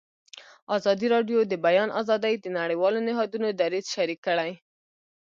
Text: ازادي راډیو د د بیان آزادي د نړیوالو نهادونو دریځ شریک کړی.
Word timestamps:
ازادي 0.77 1.07
راډیو 1.15 1.39
د 1.43 1.47
د 1.51 1.53
بیان 1.65 1.89
آزادي 2.01 2.33
د 2.39 2.45
نړیوالو 2.59 2.99
نهادونو 3.07 3.47
دریځ 3.59 3.85
شریک 3.95 4.19
کړی. 4.27 4.51